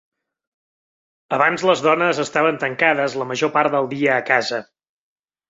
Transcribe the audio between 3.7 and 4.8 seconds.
del dia a casa.